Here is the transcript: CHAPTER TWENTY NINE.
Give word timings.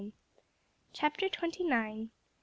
CHAPTER 0.93 1.29
TWENTY 1.29 1.63
NINE. 1.63 2.09